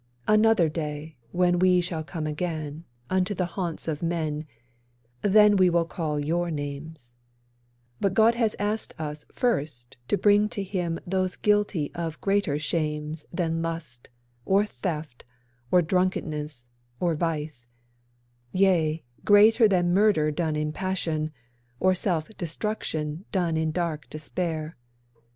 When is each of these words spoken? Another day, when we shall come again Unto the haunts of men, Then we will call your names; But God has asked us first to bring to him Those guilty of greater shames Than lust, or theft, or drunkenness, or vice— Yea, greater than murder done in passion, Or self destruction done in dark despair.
Another 0.27 0.67
day, 0.67 1.15
when 1.31 1.59
we 1.59 1.79
shall 1.79 2.03
come 2.03 2.25
again 2.25 2.85
Unto 3.11 3.35
the 3.35 3.45
haunts 3.53 3.87
of 3.87 4.01
men, 4.01 4.47
Then 5.21 5.55
we 5.57 5.69
will 5.69 5.85
call 5.85 6.19
your 6.19 6.49
names; 6.49 7.13
But 7.99 8.15
God 8.15 8.33
has 8.33 8.55
asked 8.57 8.95
us 8.97 9.25
first 9.31 9.97
to 10.07 10.17
bring 10.17 10.49
to 10.49 10.63
him 10.63 10.97
Those 11.05 11.35
guilty 11.35 11.91
of 11.93 12.19
greater 12.19 12.57
shames 12.57 13.27
Than 13.31 13.61
lust, 13.61 14.09
or 14.43 14.65
theft, 14.65 15.23
or 15.69 15.83
drunkenness, 15.83 16.65
or 16.99 17.13
vice— 17.13 17.67
Yea, 18.51 19.03
greater 19.23 19.67
than 19.67 19.93
murder 19.93 20.31
done 20.31 20.55
in 20.55 20.71
passion, 20.73 21.31
Or 21.79 21.93
self 21.93 22.27
destruction 22.39 23.25
done 23.31 23.55
in 23.55 23.69
dark 23.71 24.09
despair. 24.09 24.77